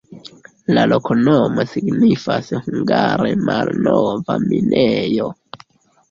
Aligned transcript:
La 0.75 0.83
loknomo 0.91 1.65
signifas 1.73 2.49
hungare: 2.67 3.33
malnova 3.49 4.39
minejo. 4.47 5.29